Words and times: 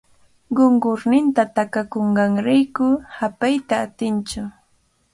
Qunqurninta 0.55 1.43
takakunqanrayku 1.55 2.85
hapayta 3.17 3.75
atintsu. 3.85 4.41